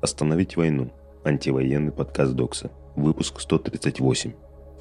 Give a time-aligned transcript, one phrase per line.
[0.00, 0.90] Остановить войну.
[1.24, 2.70] Антивоенный подкаст Докса.
[2.96, 4.32] Выпуск 138.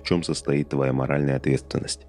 [0.02, 2.06] В чем состоит твоя моральная ответственность?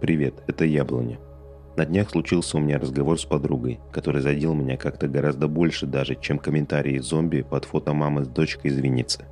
[0.00, 1.18] Привет, это Яблоня.
[1.76, 6.16] На днях случился у меня разговор с подругой, который задел меня как-то гораздо больше даже,
[6.16, 9.24] чем комментарии зомби под фото мамы с дочкой из Винницы.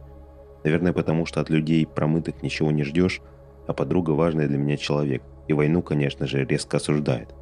[0.65, 3.21] Наверное, потому что от людей промытых ничего не ждешь,
[3.67, 7.35] а подруга важный для меня человек, и войну, конечно же, резко осуждает.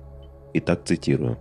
[0.55, 1.39] Итак, цитирую.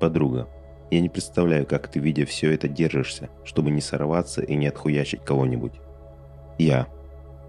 [0.00, 0.46] «Подруга,
[0.90, 5.24] я не представляю, как ты, видя все это, держишься, чтобы не сорваться и не отхуячить
[5.24, 5.72] кого-нибудь.
[6.58, 6.86] Я.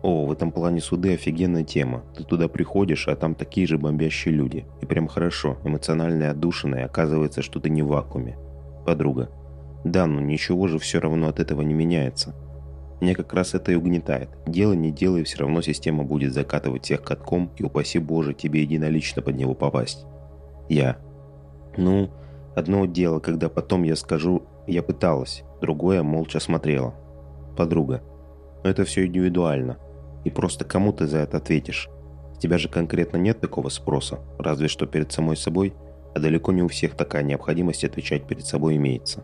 [0.03, 2.03] О, в этом плане суды офигенная тема.
[2.15, 4.65] Ты туда приходишь, а там такие же бомбящие люди.
[4.81, 8.37] И прям хорошо, эмоционально отдушина, и оказывается, что ты не в вакууме.
[8.85, 9.29] Подруга.
[9.83, 12.35] Да, но ничего же все равно от этого не меняется.
[13.01, 14.29] Меня как раз это и угнетает.
[14.45, 19.21] Дело не делай, все равно система будет закатывать всех катком, и упаси Боже, тебе единолично
[19.21, 20.05] под него попасть.
[20.69, 20.97] Я.
[21.75, 22.09] Ну,
[22.55, 26.95] одно дело, когда потом я скажу «я пыталась», другое молча смотрела.
[27.55, 28.01] Подруга.
[28.63, 29.77] Но это все индивидуально
[30.27, 31.87] и просто кому ты за это ответишь.
[32.35, 35.73] С тебя же конкретно нет такого спроса, разве что перед самой собой,
[36.13, 39.23] а далеко не у всех такая необходимость отвечать перед собой имеется.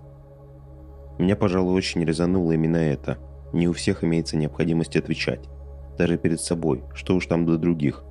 [1.19, 3.17] Меня, пожалуй, очень резануло именно это.
[3.51, 5.41] Не у всех имеется необходимость отвечать.
[5.97, 8.05] Даже перед собой, что уж там до других.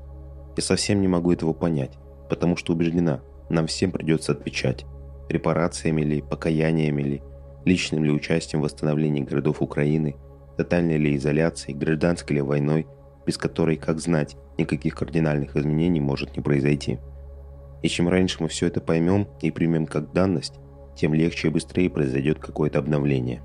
[0.59, 1.97] Я совсем не могу этого понять,
[2.29, 4.85] потому что убеждена, нам всем придется отвечать.
[5.31, 7.23] Репарациями ли, покаяниями ли,
[7.65, 10.15] личным ли участием в восстановлении городов Украины–
[10.57, 12.87] тотальной ли изоляцией, гражданской ли войной,
[13.27, 16.99] без которой, как знать, никаких кардинальных изменений может не произойти.
[17.83, 20.55] И чем раньше мы все это поймем и примем как данность,
[20.97, 23.43] тем легче и быстрее произойдет какое-то обновление.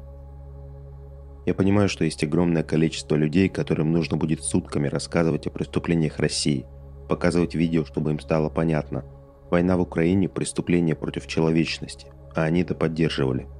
[1.45, 6.65] Я понимаю, что есть огромное количество людей, которым нужно будет сутками рассказывать о преступлениях России,
[7.07, 9.05] показывать видео, чтобы им стало понятно.
[9.49, 13.47] Война в Украине– преступление против человечности, а они это поддерживали–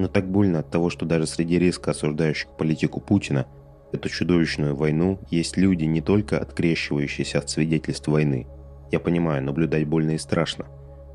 [0.00, 3.46] но так больно от того, что даже среди резко осуждающих политику Путина
[3.92, 8.46] эту чудовищную войну есть люди, не только открещивающиеся от свидетельств войны.
[8.90, 10.66] Я понимаю, наблюдать больно и страшно,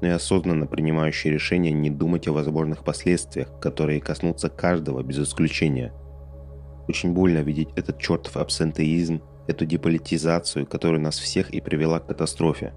[0.01, 5.91] но и осознанно принимающие решение не думать о возможных последствиях, которые коснутся каждого без исключения.
[6.88, 12.73] Очень больно видеть этот чертов абсентеизм, эту деполитизацию, которая нас всех и привела к катастрофе.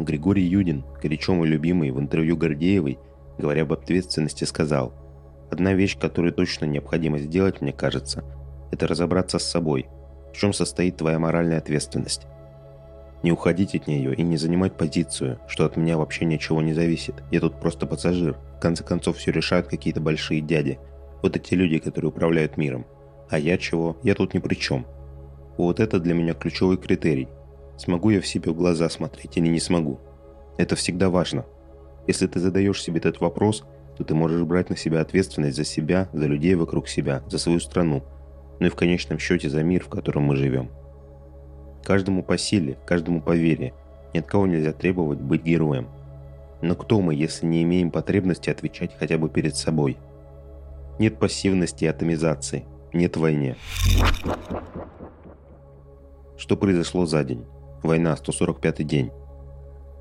[0.00, 2.98] Григорий Юдин, горячо мой любимый, в интервью Гордеевой,
[3.36, 4.94] говоря об ответственности, сказал–
[5.52, 8.24] Одна вещь, которую точно необходимо сделать, мне кажется,
[8.70, 9.86] это разобраться с собой.
[10.32, 12.22] В чем состоит твоя моральная ответственность?
[13.22, 17.22] Не уходить от нее и не занимать позицию, что от меня вообще ничего не зависит.
[17.30, 18.38] Я тут просто пассажир.
[18.56, 20.78] В конце концов, все решают какие-то большие дяди.
[21.20, 22.86] Вот эти люди, которые управляют миром.
[23.28, 23.98] А я чего?
[24.02, 24.86] Я тут ни при чем.
[25.58, 27.28] Вот это для меня ключевой критерий.
[27.76, 30.00] Смогу я в себе в глаза смотреть или не смогу?
[30.56, 31.44] Это всегда важно.
[32.06, 33.66] Если ты задаешь себе этот вопрос,
[33.96, 37.60] то ты можешь брать на себя ответственность за себя, за людей вокруг себя, за свою
[37.60, 38.02] страну,
[38.58, 40.70] ну и в конечном счете за мир, в котором мы живем.
[41.84, 43.74] Каждому по силе, каждому по вере.
[44.14, 45.88] Ни от кого нельзя требовать быть героем.
[46.60, 49.96] Но кто мы, если не имеем потребности отвечать хотя бы перед собой?
[50.98, 52.64] Нет пассивности и атомизации.
[52.92, 53.56] Нет войне.
[56.36, 57.46] Что произошло за день?
[57.82, 59.10] Война, 145 день.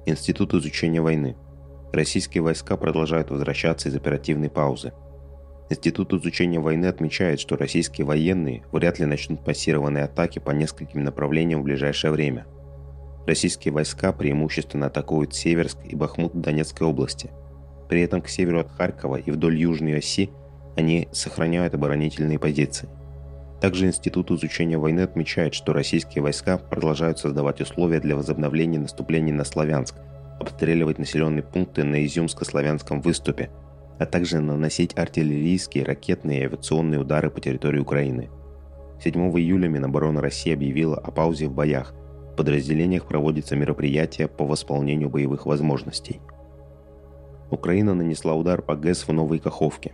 [0.06, 1.36] Институт изучения войны–
[1.94, 4.94] Российские войска продолжают возвращаться из оперативной паузы.
[5.70, 11.62] Институт изучения войны отмечает, что российские военные вряд ли начнут массированные атаки по нескольким направлениям
[11.62, 12.46] в ближайшее время.
[13.28, 17.30] Российские войска преимущественно атакуют Северск и Бахмут Донецкой области.
[17.90, 20.30] При этом к северу от Харькова и вдоль южной оси
[20.78, 22.88] они сохраняют оборонительные позиции.
[23.60, 29.44] Также Институт изучения войны отмечает, что российские войска продолжают создавать условия для возобновления наступлений на
[29.44, 29.96] Славянск–
[30.42, 33.50] обстреливать населенные пункты на Изюмско-славянском выступе,
[34.00, 38.30] а также наносить артиллерийские, ракетные и авиационные удары по территории Украины.
[39.02, 41.94] 7 июля Минобороны России объявила о паузе в боях.
[42.34, 46.22] В подразделениях проводятся мероприятия по восполнению боевых возможностей.
[47.50, 49.94] Украина нанесла удар по ГЭС в Новой Каховке.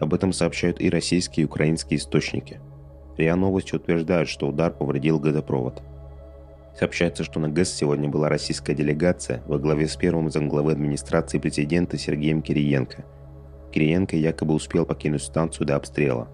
[0.00, 2.60] Об этом сообщают и российские и украинские источники.
[3.16, 5.82] РИА Новости утверждают, что удар повредил газопровод–
[6.78, 11.96] Сообщается, что на ГЭС сегодня была российская делегация во главе с первым замглавы администрации президента
[11.96, 13.04] Сергеем Кириенко.
[13.72, 16.28] Кириенко якобы успел покинуть станцию до обстрела.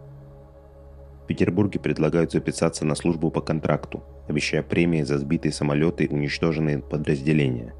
[1.22, 6.78] В Петербурге предлагают записаться на службу по контракту, обещая премии за сбитые самолеты и уничтоженные
[6.78, 7.74] подразделения.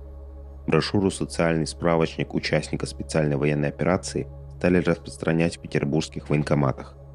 [0.67, 4.29] Брошюру «Социальный справочник участника специальной военной операции»
[4.59, 6.97] стали распространять в петербургских военкоматах–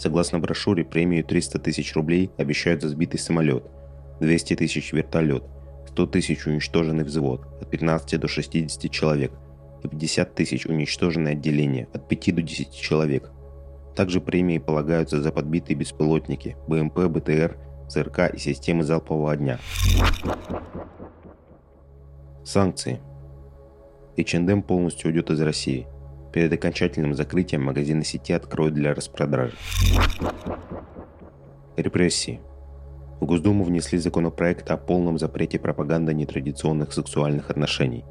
[0.00, 3.64] Согласно брошюре, премию 300 тысяч рублей обещают за сбитый самолет,
[4.20, 5.44] 200 тысяч вертолет,
[5.88, 9.32] 100 тысяч уничтоженный взвод, от 15 до 60 человек,
[9.82, 13.30] и 50 тысяч уничтоженное отделение, от 5 до 10 человек.
[13.96, 17.58] Также премии полагаются за подбитые беспилотники, БМП, БТР,
[17.88, 19.58] ЦРК и системы залпового огня.
[22.44, 23.00] Санкции.
[24.16, 25.86] H&M полностью уйдет из России–
[26.32, 29.54] Перед окончательным закрытием магазины сети откроют для распродажи.
[31.76, 32.40] Репрессии.
[33.20, 38.04] В Госдуму внесли законопроект о полном запрете пропаганды нетрадиционных сексуальных отношений.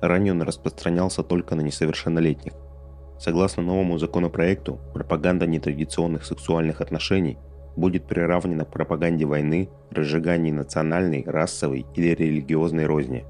[0.00, 2.54] Ранее он распространялся только на несовершеннолетних.
[3.18, 7.36] Согласно новому законопроекту, пропаганда нетрадиционных сексуальных отношений
[7.76, 13.26] будет приравнена к пропаганде войны, разжигании национальной, расовой или религиозной розни.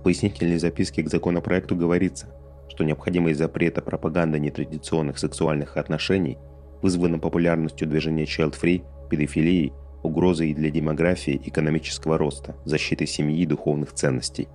[0.00, 2.26] В пояснительной записке к законопроекту говорится–
[2.72, 6.38] что необходимость запрета пропаганды нетрадиционных сексуальных отношений
[6.80, 13.92] вызвана популярностью движения Child Free, педофилией, угрозой для демографии, экономического роста, защиты семьи и духовных
[13.92, 14.48] ценностей.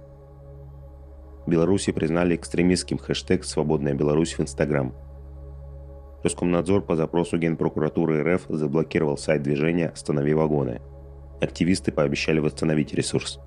[1.47, 4.93] Беларуси признали экстремистским хэштег «Свободная Беларусь» в Инстаграм.
[6.23, 10.81] Роскомнадзор по запросу Генпрокуратуры РФ заблокировал сайт движения «Останови вагоны».
[11.39, 13.39] Активисты пообещали восстановить ресурс.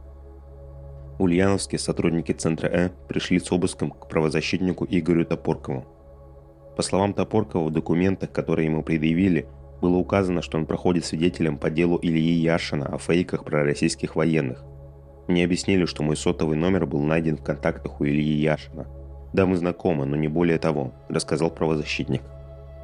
[1.19, 5.85] Ульяновске сотрудники Центра Э пришли с обыском к правозащитнику Игорю Топоркову.
[6.77, 9.47] По словам Топоркова, в документах, которые ему предъявили,
[9.81, 14.65] было указано, что он проходит свидетелем по делу Ильи Яшина о фейках про российских военных.
[15.29, 18.87] Мне объяснили, что мой сотовый номер был найден в контактах у Ильи Яшина.
[19.33, 22.23] Да, мы знакомы, но не более того, рассказал правозащитник.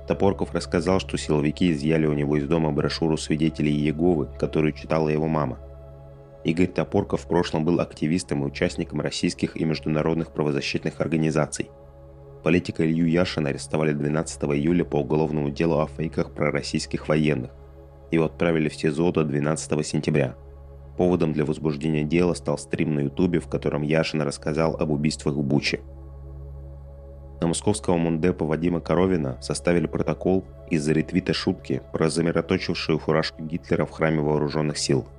[0.07, 5.27] Топорков рассказал, что силовики изъяли у него из дома брошюру свидетелей Иеговы, которую читала его
[5.27, 5.59] мама.
[6.45, 11.71] Игорь Топорков в прошлом был активистом и участником российских и международных правозащитных организаций.
[12.47, 17.51] Политика Илью Яшина арестовали 12 июля по уголовному делу о фейках про российских военных.
[18.13, 20.37] Его отправили в СИЗО до 12 сентября.
[20.97, 25.43] Поводом для возбуждения дела стал стрим на ютубе, в котором Яшин рассказал об убийствах в
[25.43, 25.81] Буче.
[27.41, 33.91] На московского мундепа Вадима Коровина составили протокол из-за ретвита шутки про замироточившую фуражку Гитлера в
[33.91, 35.05] храме вооруженных сил–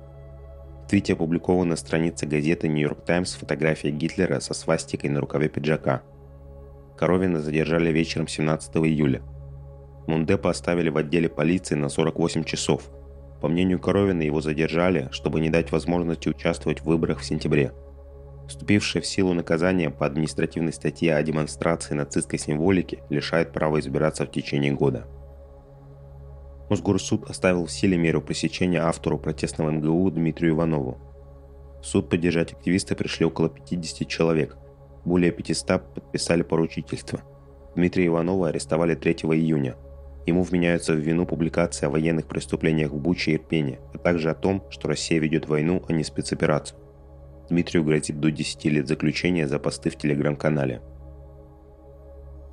[0.86, 6.00] в твите опубликована страница газеты «Нью-Йорк Таймс» фотография Гитлера со свастикой на рукаве пиджака.
[6.98, 9.22] Коровина задержали вечером 17 июля.
[10.08, 12.90] Мундепа оставили в отделе полиции на 48 часов.
[13.40, 17.72] По мнению Коровина, его задержали, чтобы не дать возможности участвовать в выборах в сентябре.
[18.48, 24.32] Вступившее в силу наказание по административной статье о демонстрации нацистской символики лишает права избираться в
[24.32, 25.06] течение года.
[26.68, 30.98] Мосгорсуд оставил в силе меру пресечения автору протестного МГУ Дмитрию Иванову.
[31.80, 34.56] В суд поддержать активиста пришли около 50 человек.
[35.04, 37.20] Более 500 подписали поручительство.
[37.74, 39.76] Дмитрия Иванова арестовали 3 июня.
[40.26, 44.34] Ему вменяются в вину публикации о военных преступлениях в Буче и Ирпене, а также о
[44.34, 46.78] том, что Россия ведет войну, а не спецоперацию.
[47.48, 50.82] Дмитрию грозит до 10 лет заключения за посты в телеграм-канале.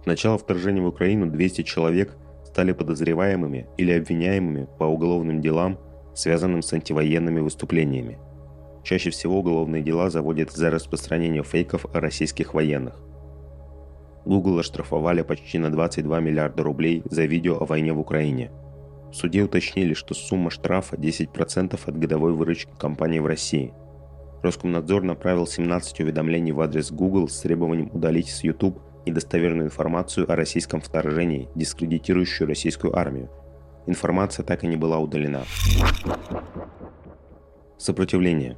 [0.03, 2.15] С начала вторжения в Украину 200 человек
[2.45, 5.77] стали подозреваемыми или обвиняемыми по уголовным делам,
[6.13, 8.19] связанным с антивоенными выступлениями.
[8.85, 12.93] Чаще всего уголовные дела заводят за распространение фейков о российских военных.
[14.25, 18.51] Google оштрафовали почти на 22 миллиарда рублей за видео о войне в Украине.
[19.11, 23.73] В суде уточнили, что сумма штрафа 10% от годовой выручки компании в России.
[24.43, 30.35] Роскомнадзор направил 17 уведомлений в адрес Google с требованием удалить с YouTube недостоверную информацию о
[30.35, 33.31] российском вторжении, дискредитирующую российскую армию.
[33.87, 35.43] Информация так и не была удалена.
[37.77, 38.57] Сопротивление.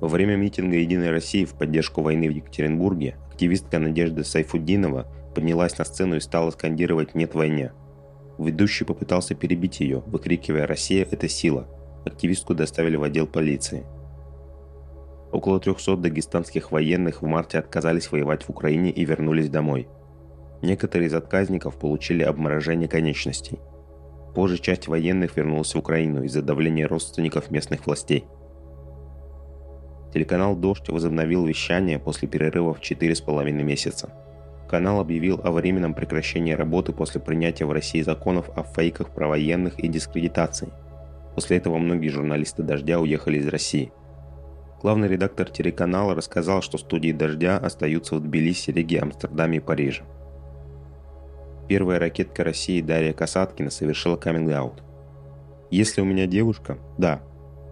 [0.00, 5.84] Во время митинга «Единой России» в поддержку войны в Екатеринбурге активистка Надежда Сайфуддинова поднялась на
[5.84, 7.72] сцену и стала скандировать «Нет войне».
[8.38, 11.66] Ведущий попытался перебить ее, выкрикивая «Россия– это сила».
[12.04, 13.84] Активистку доставили в отдел полиции–
[15.30, 19.88] Около 300 дагестанских военных в марте отказались воевать в Украине и вернулись домой.
[20.62, 23.58] Некоторые из отказников получили обморожение конечностей.
[24.34, 28.24] Позже часть военных вернулась в Украину из-за давления родственников местных властей.
[30.18, 34.10] Телеканал «Дождь» возобновил вещание после перерыва в 4,5 месяца.
[34.68, 39.78] Канал объявил о временном прекращении работы после принятия в России законов о фейках про военных
[39.78, 40.70] и дискредитации.
[41.36, 43.92] После этого многие журналисты «Дождя» уехали из России–
[44.82, 50.02] Главный редактор телеканала рассказал, что студии «Дождя» остаются в Тбилиси, Риге, Амстердаме и Париже.
[51.68, 54.82] Первая ракетка России Дарья Касаткина совершила каминг-аут.
[55.70, 57.20] «Если у меня девушка, да,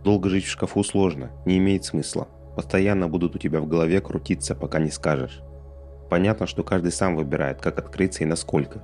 [0.02, 2.26] долго жить в шкафу сложно, не имеет смысла.
[2.56, 5.42] Постоянно будут у тебя в голове крутиться, пока не скажешь.
[6.08, 8.82] Понятно, что каждый сам выбирает, как открыться и насколько.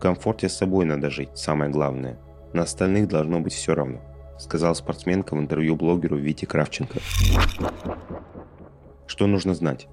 [0.00, 2.18] комфорте с собой надо жить, самое главное.
[2.54, 4.00] На остальных должно быть все равно,
[4.38, 6.98] сказал спортсменка в интервью блогеру Вите Кравченко.
[9.06, 9.88] Что нужно знать?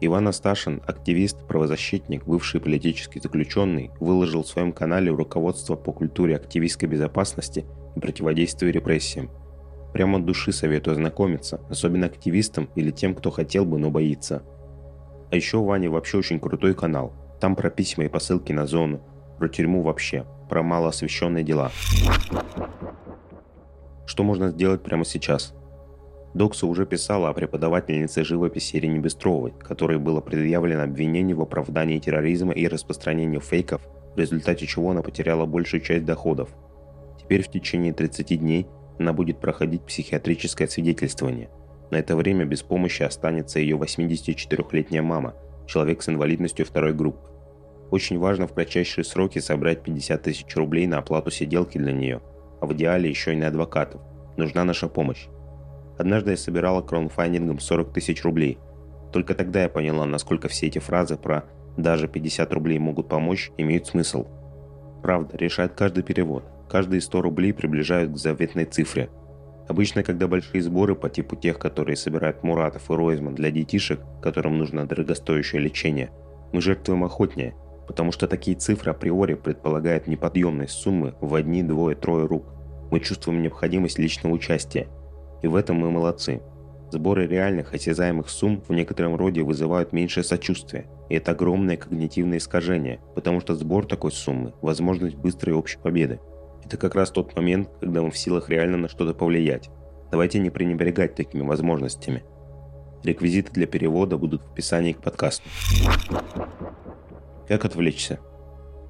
[0.00, 6.88] Иван Асташин, активист, правозащитник, бывший политический заключенный, выложил в своем канале руководство по культуре активистской
[6.88, 7.66] безопасности
[7.96, 9.30] и противодействию репрессиям.
[9.92, 14.42] Прямо от души советую ознакомиться, особенно активистам или тем, кто хотел бы, но боится.
[15.30, 17.12] А еще у Вани вообще очень крутой канал.
[17.40, 19.00] Там про письма и посылки на зону,
[19.38, 21.70] про тюрьму вообще, про малоосвещенные дела.
[24.06, 25.54] Что можно сделать прямо сейчас–
[26.34, 32.54] Докса уже писала о преподавательнице живописи Ирине Бестровой, которой было предъявлено обвинение в оправдании терроризма
[32.54, 33.82] и распространении фейков,
[34.14, 36.48] в результате чего она потеряла большую часть доходов.
[37.20, 38.66] Теперь в течение 30 дней
[38.98, 41.50] она будет проходить психиатрическое свидетельствование.
[41.90, 45.34] На это время без помощи останется ее 84-летняя мама,
[45.66, 47.28] человек с инвалидностью второй группы.
[47.90, 52.22] Очень важно в кратчайшие сроки собрать 50 тысяч рублей на оплату сиделки для нее,
[52.60, 54.00] а в идеале еще и на адвокатов.
[54.38, 55.26] Нужна наша помощь.
[55.98, 58.58] Однажды я собирала краунфайдингом 40 тысяч рублей.
[59.12, 61.44] Только тогда я поняла, насколько все эти фразы про
[61.76, 64.26] «даже 50 рублей могут помочь» имеют смысл.
[65.02, 66.44] Правда, решает каждый перевод.
[66.72, 69.10] Каждые 100 рублей приближают к заветной цифре.
[69.68, 74.56] Обычно, когда большие сборы по типу тех, которые собирают Муратов и Ройзман для детишек, которым
[74.56, 76.10] нужно дорогостоящее лечение,
[76.52, 77.54] мы жертвуем охотнее,
[77.86, 82.46] потому что такие цифры априори предполагают неподъемность суммы в одни, двое, трое рук.
[82.90, 84.88] Мы чувствуем необходимость личного участия–
[85.42, 86.40] и в этом мы молодцы.
[86.90, 93.00] Сборы реальных осязаемых сумм в некотором роде вызывают меньшее сочувствие, и это огромное когнитивное искажение,
[93.14, 96.20] потому что сбор такой суммы– возможность быстрой общей победы.
[96.64, 99.70] Это как раз тот момент, когда мы в силах реально на что-то повлиять.
[100.10, 102.24] Давайте не пренебрегать такими возможностями.
[103.02, 105.48] Реквизиты для перевода будут в описании к подкасту.
[107.48, 108.20] Как отвлечься?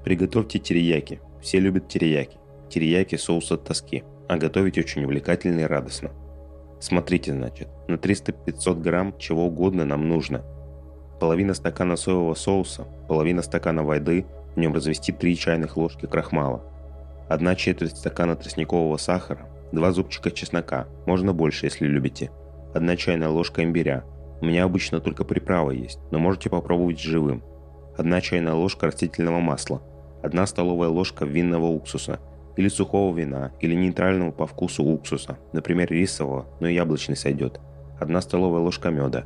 [0.04, 1.20] Приготовьте терияки.
[1.40, 2.38] Все любят терияки.
[2.68, 6.10] Терияки– соус от тоски, а готовить очень увлекательно и радостно.
[6.80, 10.44] Смотрите, значит, на 300-500 грамм чего угодно нам нужно.
[11.20, 16.64] Половина стакана соевого соуса, половина стакана воды, в нем развести 3 чайных ложки крахмала,
[17.32, 22.30] одна четверть стакана тростникового сахара, два зубчика чеснока, можно больше, если любите,
[22.74, 24.04] одна чайная ложка имбиря.
[24.40, 27.42] У меня обычно только приправа есть, но можете попробовать живым.
[27.96, 29.82] Одна чайная ложка растительного масла,
[30.22, 32.20] одна столовая ложка винного уксуса–
[32.56, 37.60] или сухого вина, или нейтрального по вкусу уксуса, например, рисового, но и яблочный сойдет,
[37.98, 39.24] одна столовая ложка меда.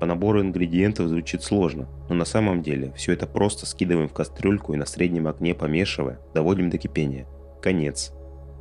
[0.00, 4.74] По набору ингредиентов звучит сложно, но на самом деле все это просто скидываем в кастрюльку
[4.74, 7.26] и на среднем огне помешивая, доводим до кипения.
[7.62, 8.12] Конец.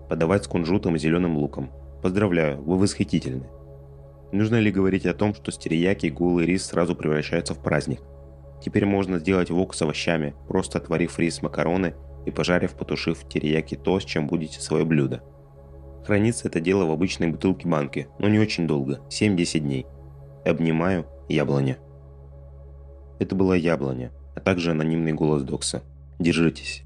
[0.10, 1.72] Подавать с кунжутом и зеленым луком.
[2.02, 3.48] Поздравляю, вы восхитительны.
[4.32, 8.02] Нужно ли говорить о том, что стерияки, гулы и рис сразу превращаются в праздник?
[8.64, 14.00] Теперь можно сделать вок с овощами, просто отварив рис, макароны и пожарив, потушив терияки то,
[14.00, 15.22] с чем будете свое блюдо.
[16.06, 19.86] Хранится это дело в обычной бутылке банки, но не очень долго, 7-10 дней.
[20.46, 21.78] Обнимаю, яблоня.
[23.20, 25.84] Это была яблоня, а также анонимный голос Докса.
[26.20, 26.84] Держитесь.